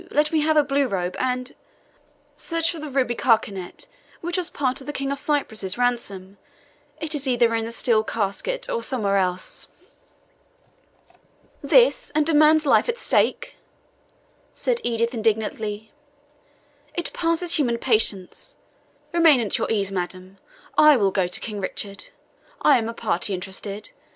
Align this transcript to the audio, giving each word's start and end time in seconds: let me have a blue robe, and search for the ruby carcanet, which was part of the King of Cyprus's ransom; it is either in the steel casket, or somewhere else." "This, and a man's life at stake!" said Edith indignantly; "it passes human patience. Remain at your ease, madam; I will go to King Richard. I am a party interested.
let 0.09 0.31
me 0.31 0.39
have 0.41 0.57
a 0.57 0.63
blue 0.63 0.87
robe, 0.87 1.15
and 1.19 1.53
search 2.35 2.71
for 2.71 2.79
the 2.79 2.89
ruby 2.89 3.13
carcanet, 3.13 3.87
which 4.19 4.35
was 4.35 4.49
part 4.49 4.81
of 4.81 4.87
the 4.87 4.93
King 4.93 5.11
of 5.11 5.19
Cyprus's 5.19 5.77
ransom; 5.77 6.39
it 6.99 7.13
is 7.13 7.27
either 7.27 7.53
in 7.53 7.65
the 7.65 7.71
steel 7.71 8.03
casket, 8.03 8.67
or 8.67 8.81
somewhere 8.81 9.17
else." 9.17 9.67
"This, 11.61 12.09
and 12.15 12.27
a 12.27 12.33
man's 12.33 12.65
life 12.65 12.89
at 12.89 12.97
stake!" 12.97 13.57
said 14.55 14.81
Edith 14.83 15.13
indignantly; 15.13 15.91
"it 16.95 17.13
passes 17.13 17.59
human 17.59 17.77
patience. 17.77 18.57
Remain 19.13 19.39
at 19.39 19.59
your 19.59 19.71
ease, 19.71 19.91
madam; 19.91 20.39
I 20.79 20.97
will 20.97 21.11
go 21.11 21.27
to 21.27 21.39
King 21.39 21.61
Richard. 21.61 22.05
I 22.59 22.79
am 22.79 22.89
a 22.89 22.95
party 22.95 23.35
interested. 23.35 23.91